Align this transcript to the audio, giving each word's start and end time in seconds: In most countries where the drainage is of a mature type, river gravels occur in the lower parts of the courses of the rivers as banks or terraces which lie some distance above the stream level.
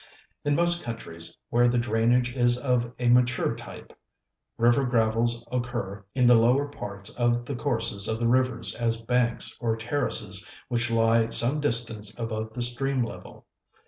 In 0.43 0.55
most 0.55 0.83
countries 0.83 1.37
where 1.51 1.67
the 1.67 1.77
drainage 1.77 2.35
is 2.35 2.57
of 2.57 2.91
a 2.97 3.07
mature 3.07 3.53
type, 3.55 3.93
river 4.57 4.83
gravels 4.83 5.45
occur 5.51 6.03
in 6.15 6.25
the 6.25 6.33
lower 6.33 6.67
parts 6.67 7.15
of 7.17 7.45
the 7.45 7.55
courses 7.55 8.07
of 8.07 8.17
the 8.19 8.27
rivers 8.27 8.73
as 8.73 8.99
banks 9.03 9.55
or 9.61 9.77
terraces 9.77 10.43
which 10.69 10.89
lie 10.89 11.29
some 11.29 11.59
distance 11.61 12.17
above 12.17 12.53
the 12.55 12.63
stream 12.63 13.03
level. 13.03 13.45